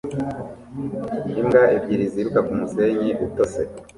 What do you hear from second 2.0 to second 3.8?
ziruka kumusenyi utose